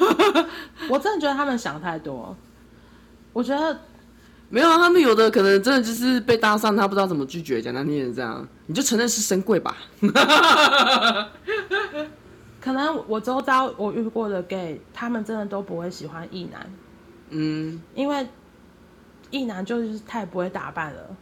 [0.88, 2.34] 我真的觉得他们想太多。
[3.34, 3.78] 我觉得。
[4.52, 9.76] 没有啊，他们有的可能真的就是被搭讪，他不知道怎么拒绝，讲难听点这样，你就承认是深贵吧。
[12.60, 16.68] 可能我周遭我遇过的 gay，他们真的都不会喜欢异男，
[17.30, 18.26] 嗯，因为
[19.30, 21.16] 异男就是太不会打扮了。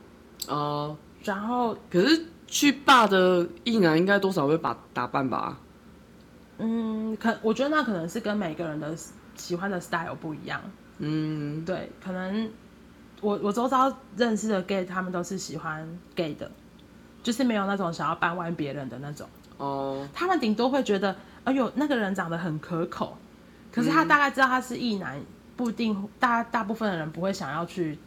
[0.49, 5.59] 哦、呃，然后可是去霸的异男应该多少会把打扮吧？
[6.57, 8.97] 嗯，可我觉得那可能是跟每个人的
[9.37, 10.59] 喜欢的 style 不一样。
[10.97, 12.51] 嗯，对，可能。
[13.21, 16.51] 我我周遭认识的 gay，他们都是喜欢 gay 的，
[17.23, 19.29] 就是没有那种想要掰弯别人的那种。
[19.57, 20.07] 哦。
[20.15, 23.17] 他们顶多会觉得，哎呦，那个人长得很可口，
[23.73, 25.21] 可是他大概知道他是异男，
[25.57, 27.99] 不一定大大部分的人不会想要去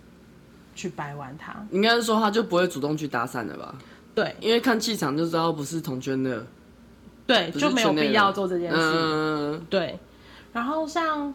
[0.74, 1.56] 去掰弯他。
[1.72, 3.76] 应该是说他就不会主动去搭讪的吧？
[4.16, 6.46] 对，因为看气场就知道不是同圈的。
[7.28, 8.78] 对，就没有必要做这件事。
[8.80, 9.66] 嗯。
[9.70, 10.00] 对。
[10.54, 11.34] 然后像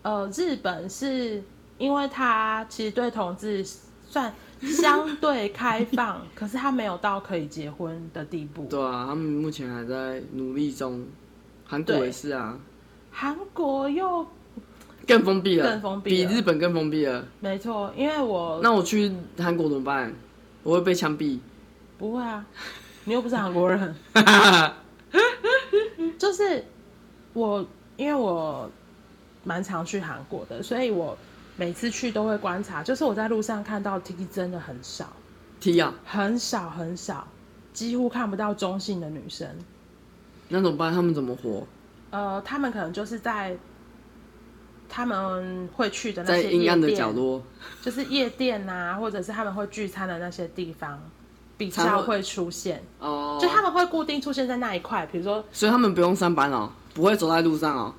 [0.00, 1.42] 呃日本是。
[1.80, 3.64] 因为他其实对同志
[4.06, 8.66] 算相对开放，可是他没有到可以结婚的地步。
[8.66, 11.06] 对啊，他们目前还在努力中。
[11.64, 12.58] 韩国也是啊。
[13.10, 14.26] 韩国又
[15.06, 17.24] 更封闭了，更封闭，比日本更封闭了。
[17.40, 20.12] 没错，因为我那我去韩国怎么办？
[20.62, 21.38] 我会被枪毙。
[21.96, 22.44] 不会啊，
[23.04, 23.94] 你又不是韩国人。
[26.18, 26.62] 就是
[27.32, 27.66] 我，
[27.96, 28.70] 因为我
[29.44, 31.16] 蛮常去韩国的，所以我
[31.60, 32.82] 每次去都会观察。
[32.82, 35.12] 就是我在路上看到 T 真的很少
[35.60, 37.28] ，T 啊，很少很少，
[37.74, 39.46] 几乎看不到中性的女生。
[40.48, 40.90] 那怎么办？
[40.90, 41.66] 他们怎么活？
[42.08, 43.54] 呃，他们可能就是在
[44.88, 47.42] 他们会去的那些阴暗的角落，
[47.82, 50.98] 就是夜店啊，或者是他们会聚餐的那些地方。
[51.58, 57.94] 比较会出现哦，就他们会固定出现在那一块，比如说，所以他们不用上班哦，不会走在路上哦。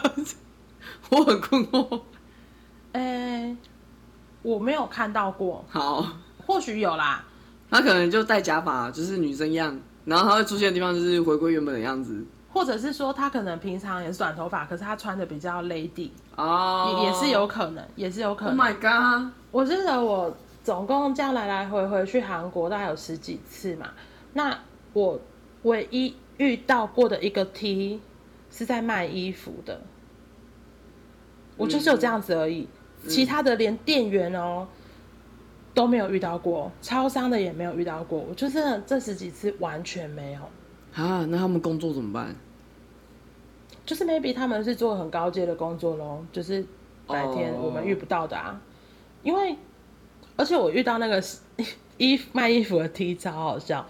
[1.10, 2.00] 我很困惑，
[2.94, 3.56] 哎、欸，
[4.42, 6.04] 我没有看到过，好，
[6.46, 7.24] 或许有啦。
[7.70, 18.58] 他可能就戴假发，就是女生样，然后他会出现的地方就是回归原本的样子，或者是说他可能平常也是短头发，可是他穿的比较 lady 哦，也也是有可能，也是有可能。
[18.58, 19.32] Oh my god！
[19.50, 20.34] 我记得我。
[20.64, 23.90] 总共这样来来回回去韩国大概有十几次嘛，
[24.32, 24.58] 那
[24.94, 25.20] 我
[25.64, 28.00] 唯一遇到过的一个 T
[28.50, 29.82] 是在卖衣服的，
[31.58, 32.68] 我就是有这样子而已，嗯、
[33.08, 34.68] 其他的连店员哦、喔、
[35.72, 40.40] 都没有遇到过，超商的也没有遇到过，我就是这十几次完全没有。
[40.94, 42.34] 啊，那他们工作怎么办？
[43.86, 46.64] 就是 maybe 他们是做很高阶的工作咯，就是
[47.06, 48.60] 白天我们遇不到的啊，哦、
[49.22, 49.56] 因为。
[50.36, 51.22] 而且我遇到那个
[51.96, 53.88] 衣服卖衣服的 T 超好笑，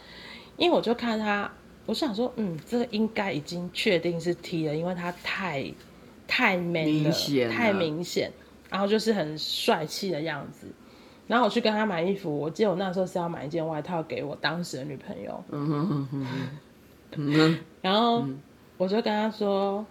[0.58, 1.50] 因为我就看他，
[1.86, 5.72] 我想说，嗯，这个应该已经确定是 T 了，因为他太
[6.28, 8.30] 太 man 了，明太明显，
[8.74, 10.66] 然后就是很帅气的样子。
[11.28, 15.44] 然后我去跟他买衣服，我记得我那时候是要买一件外套给我当时的女朋友。
[15.50, 16.26] 嗯哼哼哼
[17.16, 17.58] 哼。
[17.80, 18.24] 然后
[18.76, 19.86] 我就跟他说，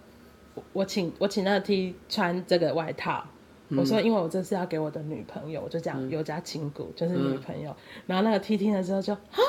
[0.74, 3.24] 我请我请那个 T 穿这个外套。
[3.70, 7.74] 我说，因为我这是要给我的女朋友，我就讲有加亲骨，就是女朋友。
[8.06, 9.40] 然后那个 T 听了之后就啊，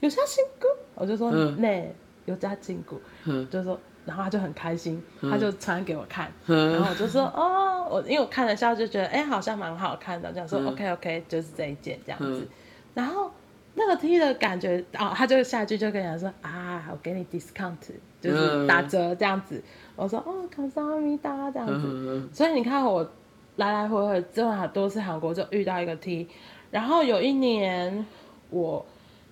[0.00, 1.90] 有加亲骨，我就说那
[2.26, 3.00] 有加亲骨，
[3.50, 12.46] 就说，然后他就很开心，他就穿给我看，然后我就说哦，我因为我看了下就觉得哎，好像蛮好看的，这样说 OK OK 就是这一件这样子，
[12.92, 13.30] 然后
[13.74, 17.76] 那个 T 的感觉哦，他就下一句就跟人说啊，我给你 discount
[18.20, 19.62] 就是打折这样子，
[19.96, 23.10] 我说哦，卡萨米达这样子，所以你看我
[23.56, 26.28] 来来回回这么多次韩国就遇到一个 T，
[26.70, 28.04] 然后有一年
[28.50, 28.84] 我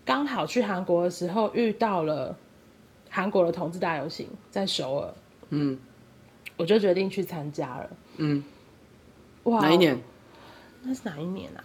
[0.05, 2.35] 刚好去韩国的时候遇到了。
[3.15, 5.15] 韩国的同志大游行在首尔，
[5.51, 5.79] 嗯，
[6.57, 8.43] 我就决定去参加了，嗯，
[9.43, 10.01] 哇，哪一年？
[10.83, 11.63] 那是哪一年啊？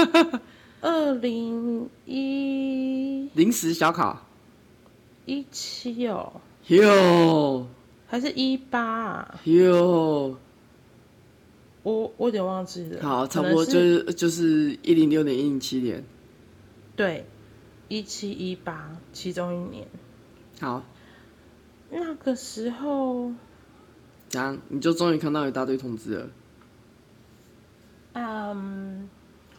[0.80, 4.18] 二零一临时小考
[5.26, 7.66] 一七哦，哟，
[8.06, 9.40] 还是一八啊？
[9.44, 10.38] 哟。
[11.82, 13.02] 我我有点忘记了。
[13.02, 16.02] 好，差不多就是就是一零六年、一零七年。
[16.96, 17.26] 对，
[17.88, 19.86] 一七一八其中一年。
[20.60, 20.82] 好，
[21.90, 23.30] 那个时候，
[24.28, 26.28] 这样你就终于看到一大堆同志了。
[28.14, 29.08] 嗯，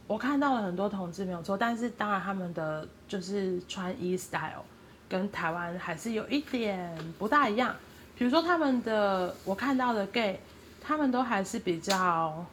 [0.08, 4.64] 我看到了很多同志没有错，但是当然他们的就是穿衣 style
[5.08, 7.76] 跟台湾还是有一点不大一样。
[8.18, 10.40] 比如说他们的，我看到的 gay。
[10.80, 12.46] 他们都还是比较，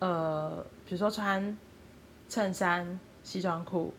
[0.00, 1.56] 呃，比如说穿
[2.28, 3.94] 衬衫、西装裤，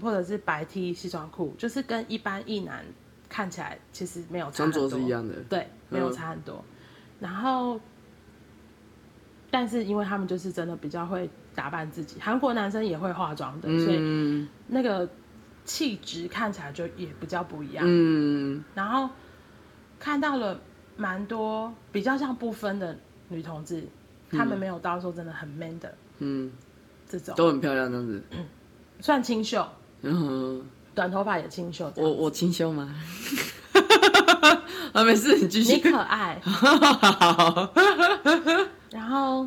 [0.00, 2.84] 或者是白 T 西装裤，就是跟一般一男
[3.28, 6.56] 看起来其实没有差很多，穿着是一样的，对，没有差很多。
[6.56, 6.74] 嗯、
[7.20, 7.80] 然后，
[9.50, 15.08] 但是因为他们就是真的比较会打扮自己，韩国男生也会化妆的，嗯、所以那个
[15.64, 17.84] 气质看起来就也比较不一样。
[17.86, 19.08] 嗯，然后
[19.98, 20.60] 看到了。
[20.98, 23.86] 蛮多比较像不分的女同志，
[24.30, 26.50] 她、嗯、们没有到说真的很 man 的，嗯，
[27.06, 27.34] 这种。
[27.36, 28.46] 都很漂亮，这样子，嗯，
[29.00, 29.68] 算清秀，
[30.02, 30.62] 嗯，
[30.94, 31.90] 短头发也清秀。
[31.96, 32.94] 我我清秀吗？
[34.92, 35.74] 啊，没事，你继续。
[35.74, 36.40] 你可爱。
[38.90, 39.46] 然后，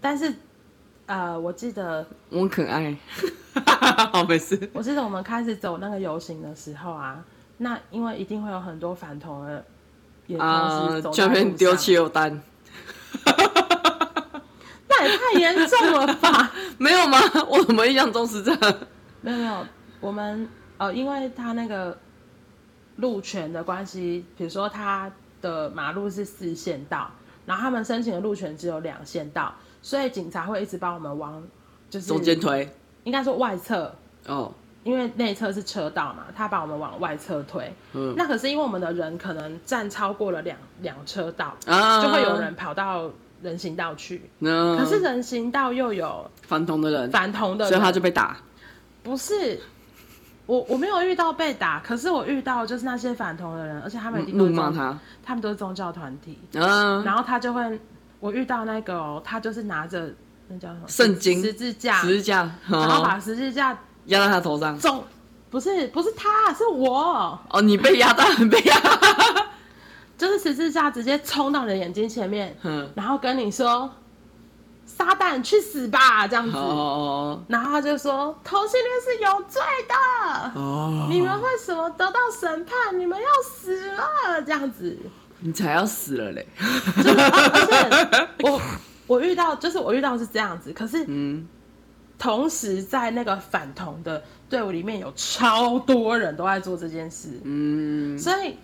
[0.00, 0.34] 但是，
[1.06, 2.94] 呃，我记得我可爱。
[4.12, 4.70] 好，没事。
[4.72, 7.22] 我记得我们开始走那个游行的时候啊，
[7.58, 9.64] 那因为一定会有很多反同的。
[10.38, 10.88] 啊！
[11.12, 12.40] 这边丢汽油弹，
[14.88, 16.50] 那也太严重了吧？
[16.78, 17.18] 没有吗？
[17.48, 18.74] 我怎么印象中是这样？
[19.22, 19.66] 没有没有，
[20.00, 21.96] 我们呃，因为他那个
[22.96, 27.10] 路权的关系，比如说他的马路是四线道，
[27.46, 31.42] 然后他们申请的路权只有两线道，所以警察会一直帮我们往
[31.88, 32.68] 就是中间推，
[33.04, 33.94] 应该说外侧
[34.26, 34.52] 哦。
[34.84, 37.72] 因为内侧是车道嘛，他把我们往外侧推。
[37.92, 43.08] 嗯，那可是因为我们的人可能站超过了两两车道，啊，就会有人跑到
[43.42, 44.28] 人行道去。
[44.40, 48.36] 嗯，可是人行道又有反同的人，反同的人，所以他就被打。
[49.02, 49.60] 不是，
[50.46, 56.38] 我我没有遇到被打，可是我遇到就是那些反同的人，而且他们一定都怒骂他，他们都是宗教团体。
[56.54, 57.80] 嗯，然后他就会，
[58.20, 60.12] 我遇到那个、哦，他就是拿着
[60.46, 64.78] 那叫什么圣经十字架，十字架，然后把十字架压在他头上。
[64.78, 65.02] 中，
[65.50, 67.38] 不是不是他，是我。
[67.50, 68.80] 哦，你被压到，被压，
[70.16, 73.90] 就是十字架直接冲到你的眼睛前面，嗯，然后跟你说。
[74.84, 76.56] 撒旦去死吧，这样子。
[76.56, 77.42] 哦。
[77.48, 80.60] 然后他就说同性恋是有罪的。
[80.60, 81.08] 哦。
[81.10, 82.98] 你们为什么得到审判？
[82.98, 84.96] 你们要死了，这样子。
[85.40, 86.46] 你才要死了嘞。
[86.96, 88.60] 就是啊、 我
[89.08, 91.48] 我遇到就是我遇到是这样子，可是嗯，
[92.18, 97.40] 同时在那个反同的队伍里面有超多人都在做这件事。
[97.42, 98.16] 嗯。
[98.16, 98.56] 所以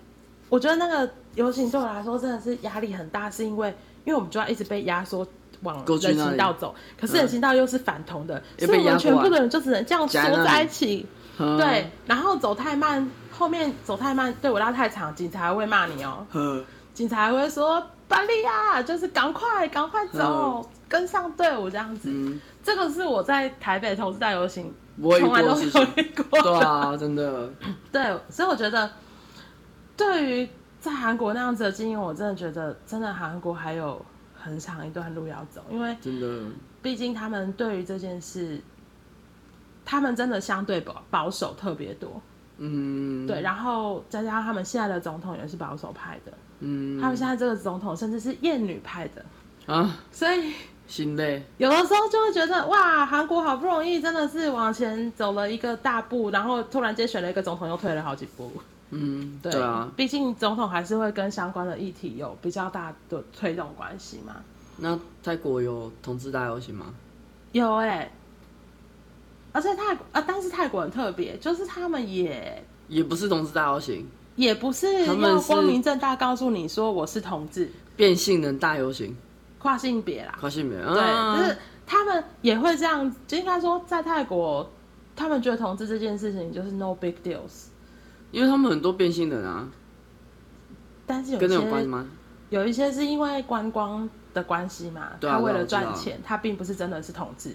[0.48, 5.26] 我觉得那个游行对我来说真的是压力很大，是因为因为我们就要一直被压缩。
[5.62, 11.07] 往人行道走，可是人行道又是反同的，嗯、所以我们全部的人就只能这样缩在一起。
[11.37, 16.64] 对，然后走太慢，后面走太慢，队伍拉太长，警察还会骂你哦、喔。
[16.92, 22.11] 警察还会说：“巴利亚，就是赶快赶快走，跟上队伍这样子。
[22.12, 26.42] 嗯”这个是我在台北同志大游行从来都没有遇过。
[26.42, 27.49] 对啊，真的。
[27.92, 28.90] 对，所以我觉得，
[29.97, 30.49] 对于
[30.81, 34.05] 在韩国那样子的经验，我真的觉得，真的韩国还有。
[34.38, 38.61] 很长一段路要走，因为真的，毕竟他们对于这件事，
[39.85, 42.20] 他们真的相对保保守特别多。
[42.59, 46.33] 嗯，对，然后再加上他们现在的总统也是保守派的。
[46.61, 49.24] 嗯，他们现在这个总统甚至是厌女派的
[49.72, 50.53] 啊，所以
[50.87, 51.44] 心累。
[51.59, 58.51] 有的时候就会觉得哇，韩国好不容易真的是往前走了一个大步，然后突然间选了一个总统，又退了好几步。
[58.90, 64.37] 嗯，对，对啊，毕竟总统还是会跟相关的议题有比较大的推动关系嘛。
[64.79, 66.94] 那泰国有同志大游行吗？
[67.53, 68.12] 有哎、欸，
[69.53, 79.16] 而且泰国啊，但是泰国很特别，就是他们也也不是同志大游行，也不是要光明正大告诉你说我是同志，变性人大游行，
[79.59, 84.70] 跨性别啦，跨性别，对，就是他们也会这样，就应该说在泰国，
[85.16, 87.67] 他们觉得同志这件事情就是 no big deals。
[88.30, 89.68] 因为他们很多变性人啊，
[91.06, 92.06] 但是有跟那有关系吗？
[92.50, 97.54] 有一些是因为观光的关系嘛，对啊、他为了赚钱，他并不是真的是同志。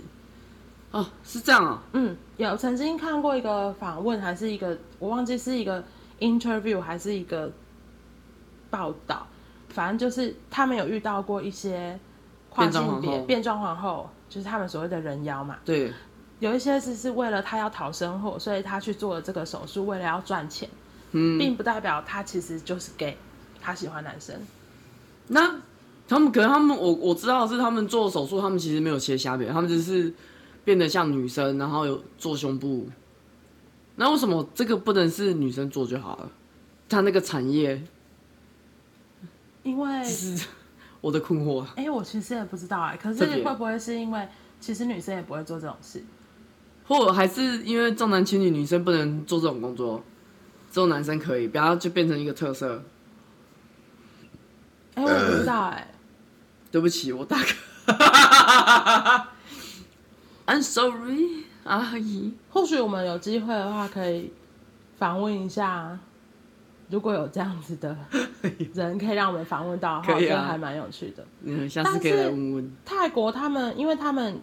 [0.92, 1.80] 哦，是这样哦。
[1.94, 5.84] 嗯，有曾经看过一个访问，还是一个我忘记是一个
[6.20, 7.52] interview 还是一个
[8.70, 9.26] 报道，
[9.70, 12.00] 反正就是他们有遇到过一些
[12.50, 15.58] 跨性别变装皇后，就是他们所谓的人妖嘛。
[15.66, 15.92] 对。
[16.44, 20.68] 有一些是是为了他要讨生活，所以他去做了这个手术，为了要赚钱，
[21.14, 23.18] 嗯，并不代表他其实就是 gay，
[23.62, 24.36] 他喜欢男生。
[25.28, 25.56] 那
[26.06, 30.14] 他们可能他们我我知道的是他们做手术，他们其实没有切下面，他们只是
[30.66, 32.90] 变得像女生，然后有做胸部。
[33.96, 36.30] 那为什么这个不能是女生做就好了？
[36.90, 37.82] 他那个产业，
[39.64, 40.46] 因为 是
[41.00, 41.64] 我的困惑。
[41.78, 44.28] 哎、欸，我其实也不知道哎、欸，可是会不会是因为
[44.60, 46.04] 其实女生也不会做这种事？
[46.88, 50.04] 或者还是因为重男轻女，女生不能做这种工作，
[50.72, 52.84] 只有男生可以，不要就变成一个特色。
[54.96, 55.88] 哎、欸，我也不知道哎、欸。
[56.72, 57.46] 对不起，我大哥。
[60.46, 62.34] I'm sorry，阿姨。
[62.50, 64.34] 或许我们有机会的话，可以
[64.98, 65.98] 访问一下，
[66.90, 67.96] 如果有这样子的
[68.74, 71.26] 人，可以让我们访问到的话，我觉得还蛮有趣的。
[71.44, 72.72] 嗯，下次可以来问问。
[72.84, 74.42] 泰国他们，因为他们。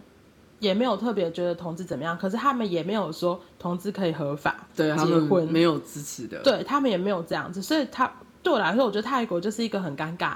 [0.61, 8.09] 也没有特别觉得同志怎么样，可是他们也没有说同志可以合法对结婚，没有支持的，对他们也没有这样子，所以他
[8.43, 10.35] 对我来说，我觉得泰国就是一个很尴尬，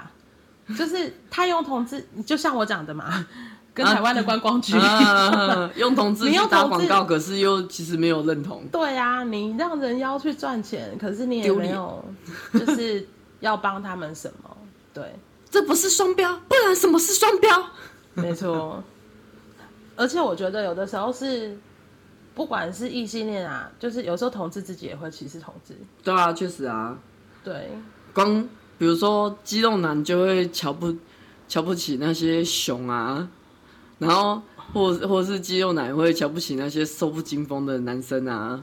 [0.76, 3.24] 就是他用同志，就像我讲的嘛，
[3.72, 4.82] 跟台湾的观光局、啊
[5.30, 8.64] 啊、用同志去打广告，可是又其实没有认同。
[8.72, 12.04] 对啊，你让人妖去赚钱，可是你也没有
[12.52, 13.06] 就是
[13.38, 14.56] 要帮他们什么？
[14.92, 15.14] 对，
[15.48, 17.64] 这不是双标，不然什么是双标？
[18.14, 18.82] 没错。
[19.96, 21.58] 而且我觉得有的时候是，
[22.34, 25.74] 不管是异性恋啊，就是有时候同志自己也会歧视同志。
[26.04, 26.96] 对啊，确实啊。
[27.42, 27.70] 对。
[28.12, 28.46] 光
[28.78, 30.94] 比如说肌肉男就会瞧不
[31.48, 33.28] 瞧不起那些熊啊，
[33.98, 34.42] 然后
[34.72, 38.62] 或或是肌肉男会瞧不起那些瘦不禁风的男生啊，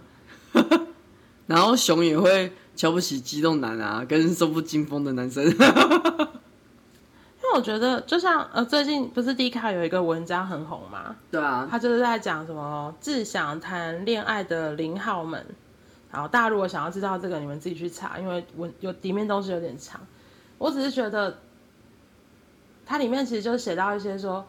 [1.48, 5.44] 然后熊也会瞧不起肌肉男啊，跟瘦不禁风的男生。
[7.54, 11.16] 我觉得就像呃，最近不是 D 卡有一个文章很红嘛？
[11.30, 15.46] 对啊，他就是在讲什么志想谈恋爱的零号们。
[16.12, 20.00] 然后大家如果想要知道这个，你们自己去查，因为文有里面东西有点长。
[20.60, 21.40] 我只是觉得，
[22.86, 24.46] 它里面其实就写到一些说，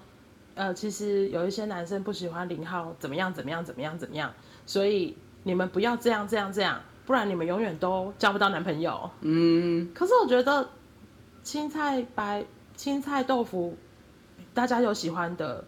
[0.55, 4.31] 呃，其实有一些男生不喜欢零号怎么样怎么样怎么样怎么样，
[4.67, 9.11] 所以你们不要这样这样这样，不然你们永远都交不到男朋友。
[9.23, 10.69] 嗯，可是我觉得
[11.43, 12.45] 青菜白
[12.85, 13.74] 青菜豆腐，
[14.53, 15.64] 大家有喜欢的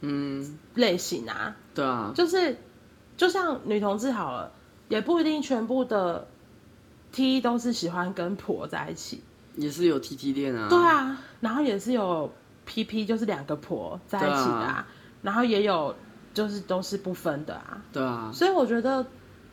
[0.00, 0.58] 嗯。
[0.74, 2.58] 类型啊，对啊，就是
[3.16, 4.50] 就像女同志好了，
[4.88, 6.26] 也不一定全部的
[7.12, 9.22] T 都是喜欢跟婆在一起。
[9.54, 12.28] 也是有 T T 恋啊，对啊，然后也是有
[12.64, 14.88] P P，就是两个婆在一起的啊，啊。
[15.22, 15.94] 然后也有
[16.34, 19.06] 就是都是不分的啊，对啊，所以我觉得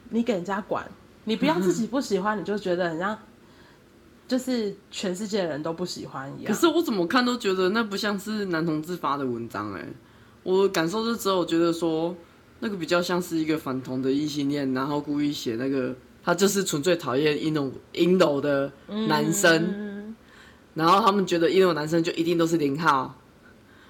[0.09, 0.84] 你给人家管，
[1.26, 3.16] 你不要自己不喜欢，你就觉得很像，
[4.28, 6.53] 就是全世界人都不喜欢一样。
[6.53, 9.86] 可是我怎么看都觉得那不像是男同志发的文章哎、
[10.43, 12.15] 我感受是只有觉得说
[12.59, 18.71] 那个比较像是一个反同的异性恋，然后故意写那个他就是纯粹讨厌阴柔阴柔的
[19.07, 20.15] 男生。
[20.74, 23.13] 然后他们觉得因为男生就一定都是零号，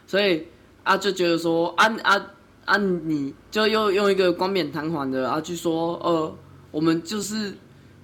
[0.05, 0.45] 所以
[0.83, 2.21] 啊就觉得说啊啊
[2.65, 6.35] 啊你就又用一个冠冕堂皇的啊去说呃
[6.71, 7.53] 我们就是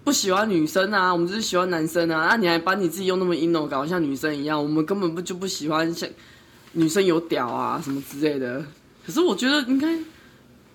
[0.10, 6.10] 不喜欢女生啊，我们就是喜欢男生啊，那、你还把你自己用那么阴柔搞得像女生一样，我们根本不就不喜欢像
[6.72, 8.66] 女生有屌啊什么之类的。
[9.05, 9.88] 可是我觉得应该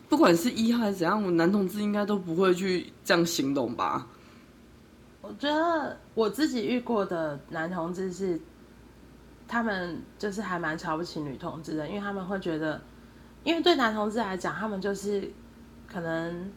[0.08, 4.06] 不管是一号还是怎样，我男同志应该都不会去这样行动吧。
[5.20, 8.40] 我觉得我自己遇过的男同志是，
[9.48, 12.80] 他们就是还蛮瞧不起女同志的，因为他们会觉得，
[13.42, 15.28] 因为对男同志来讲，他们就是
[15.88, 16.52] 可能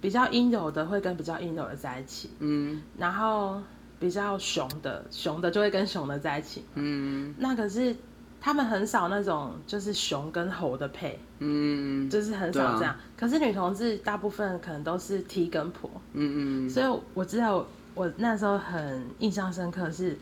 [0.00, 3.60] 比较阴柔的会跟比较阴柔的在一起，嗯，然后
[3.98, 7.94] 比较熊的熊的就会跟熊的在一起，嗯，那可是
[8.40, 12.96] 他们很少那种就是熊跟猴的配，嗯，就是很少这样。
[13.16, 17.66] 可是女同志大部分可能都是 T 跟婆，嗯嗯，所以我知道。
[17.94, 20.16] 我那时候很印象深刻是，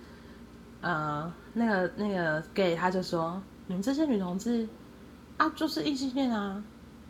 [0.81, 4.67] 呃，那个那个 gay 他就说，你们这些女同志
[5.37, 6.63] 啊，就是异性恋啊，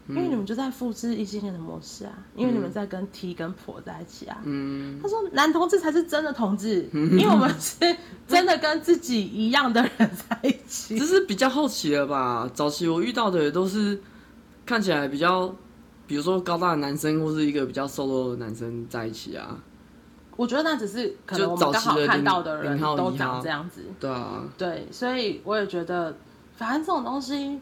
[0.08, 4.38] 因为你们就在复制异性恋的模式啊，因为你们在跟 T 跟婆在一起啊。
[4.44, 7.74] 嗯，他说男同志才是真的同志， 因为我们是
[8.28, 10.98] 真的跟自己一样的人在一起。
[10.98, 12.48] 只是比较好奇了吧？
[12.54, 14.00] 早期我遇到的也都是
[14.64, 15.52] 看起来比较，
[16.06, 19.58] 比如说高大的男生或是一个比较瘦弱的男生在一起啊。
[20.36, 26.14] 我觉得那只是可能我们刚好看到的人都长这样子，对啊，对，所以我也觉得，
[26.54, 27.58] 反正这种东西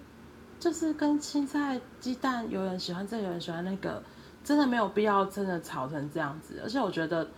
[0.64, 4.02] 就是跟青菜鸡蛋，有人喜欢这个，有人喜欢那个，
[4.42, 6.58] 真的没有必要真的吵成这样子。
[6.64, 7.28] 而且我觉得，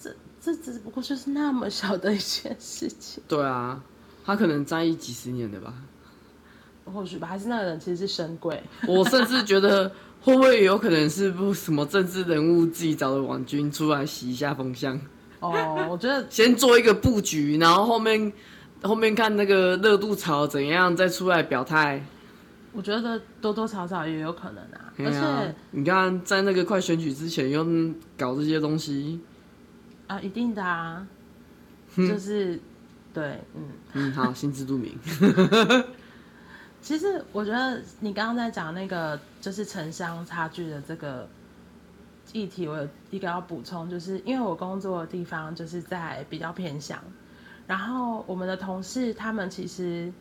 [0.00, 3.22] 这这只不过就是那么小的一件事情。
[3.28, 3.80] 对啊，
[4.24, 5.72] 他可能在意几十年的吧，
[6.92, 8.60] 或许吧，还是那个人其实是神鬼。
[8.88, 9.92] 我甚至觉得。
[10.20, 14.98] 会不会有可能是不什么政治人物自己找的网军出来洗一下风向？
[15.38, 18.32] 哦，我觉得 先做一个布局，然后后面
[18.82, 22.02] 后面看那个热度潮怎样，再出来表态。
[22.74, 24.92] 我觉得多多少少也有可能啊。
[24.98, 27.64] 而且你看，在那个快选举之前又
[28.18, 29.20] 搞这些东西
[30.06, 31.06] 啊，一定的啊，
[31.96, 32.60] 就是
[33.12, 33.62] 对，嗯
[33.94, 34.98] 嗯，好，心知肚明。
[36.82, 41.26] 其实我觉得你刚刚在讲那个就是城乡差距的这个
[42.32, 47.02] 议题，我有一个要补充，就是因为我工作的地方就是在比较偏乡，
[47.66, 50.12] 然后我们的同事他们其实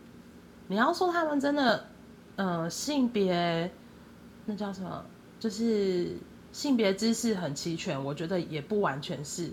[0.67, 1.85] 你要说他们真的，
[2.35, 3.69] 呃，性别
[4.45, 5.03] 那叫什么，
[5.39, 6.17] 就是
[6.51, 9.51] 性别知识很齐全，我觉得也不完全是。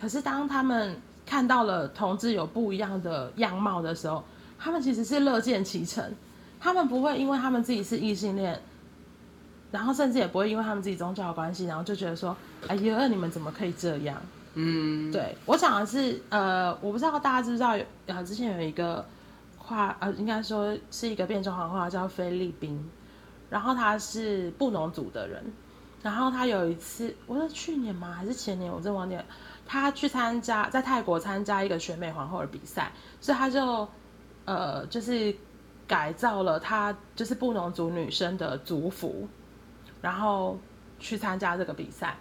[0.00, 0.96] 可是当他们
[1.26, 4.24] 看到了同志有不一样的样貌的时候，
[4.58, 6.14] 他们其实是乐见其成。
[6.60, 8.60] 他们不会因为他们自己是异性恋，
[9.70, 12.36] 然后甚至也不会因为他们自己宗教的关系，然后就觉得说
[12.66, 14.20] ：“哎呀，你们怎么可以这样？”
[14.54, 19.06] 嗯，对，我想的是，呃，我不知道大家知不知道，呃，之前有一个
[19.68, 22.90] 话，呃，应该说是一个变装皇后叫菲律宾，
[23.50, 25.44] 然后他是布农族的人，
[26.02, 28.12] 然后他有一次，我是去年吗？
[28.12, 28.72] 还是前年？
[28.72, 29.24] 我真忘记了。
[29.66, 32.90] 他去参加在泰国参加一个选美皇后的比赛，
[33.20, 33.86] 所以他就，
[34.44, 35.36] 呃，就是。
[35.88, 39.26] 改造了他就是布农族女生的族服，
[40.02, 40.58] 然后
[40.98, 42.14] 去参加这个比赛。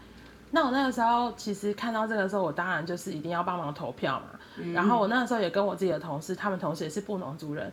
[0.52, 4.37] 那我那个时候其实看到这个时候，我当然就是一定要帮忙投票嘛。
[4.58, 7.72] 嗯、然后我那个时候也跟我自己的同事，他们同事也是布农族人，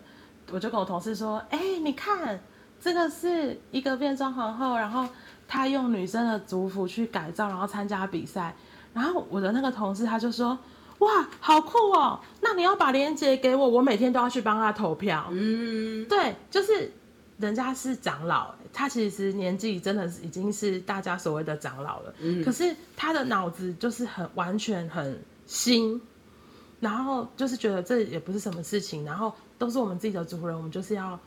[0.51, 2.39] 我就跟我同事说：“哎、欸，你看
[2.81, 5.09] 这个是一个变装皇后，然后
[5.47, 8.55] 她用女生的族服去改造，然后参加比赛。”
[8.93, 10.59] 然后我的那个同事他就说。
[11.01, 12.21] 哇，好酷哦！
[12.41, 15.27] 那你要把链接给我，我每天都要去帮他投票。
[15.33, 16.91] 嗯，对，就是
[17.37, 22.15] 人家是长老，他其实年纪真的是已经是大家所谓的长老了。
[22.21, 26.01] 嗯，可是他的脑子就是很完全很新，
[26.81, 31.19] 然后就是觉得这也不是什么事情，然后都是我们自己的族人，我们就是要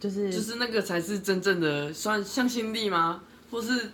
[0.00, 3.22] 就是就是那个才是真正的算向心力吗？
[3.50, 3.90] 或是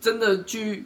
[0.00, 0.84] 真的去？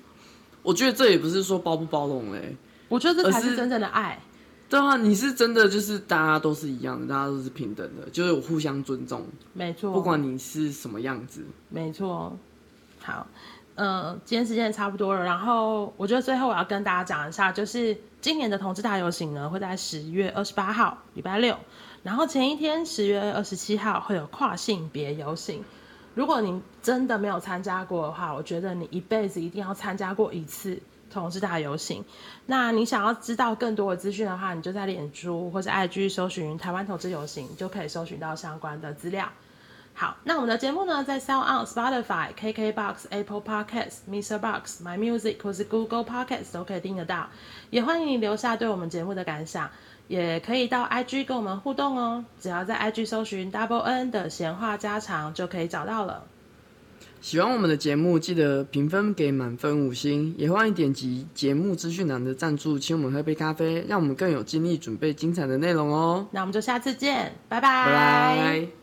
[0.62, 2.56] 我觉得这也不是说包不包容嘞、欸，
[2.88, 4.20] 我觉得这才是真正的爱。
[4.68, 9.24] 对啊，你是真的就是大家都是一样的，大家都是平等的，就是有互相尊重。
[9.54, 11.42] 没错，不管你是什么样子。
[11.70, 12.36] 没错。
[13.00, 13.26] 好，
[13.78, 21.56] 呃，今天时间也差不多了，然后我觉得最后我要跟大家讲一下，就是今年的同志大游行呢会在十月二十八号礼拜六，
[22.02, 25.64] 然后前一天十月二十七号会有跨性别游行。
[26.16, 30.80] 如果你真的没有参加过的话，我觉得你一辈子一定要参加过一次。
[31.10, 32.04] 同志大游行，
[32.44, 39.26] 那你想要知道更多的资讯的话，你就在脸书或者 IG 搜寻台湾同志游行，就可以搜寻到相关的资料。
[40.00, 44.38] 好，那我们的节目呢，在 SoundOn、Spotify、KKBox、Apple Podcasts、Mr.
[44.38, 47.28] Box、My Music 或是 Google Podcasts 都可以听得到。
[47.70, 49.68] 也欢迎你留下对我们节目的感想，
[50.06, 52.24] 也可以到 IG 跟我们互动哦。
[52.40, 56.22] 只要在 IG 搜寻 Double N 的闲话家常，就可以找到了。
[57.20, 66.28] 喜欢我们的节目，记得评分给满分五星，也欢迎点击节目资讯栏的赞助，请我们喝杯咖啡，让我们更有精力准备精彩的内容哦。
[66.30, 67.86] 那我们就下次见，拜拜。
[67.86, 68.77] 拜拜。